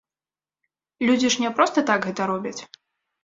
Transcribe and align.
Людзі 1.09 1.27
ж 1.35 1.43
не 1.43 1.51
проста 1.59 1.85
так 1.89 1.99
гэта 2.09 2.21
робяць. 2.31 2.57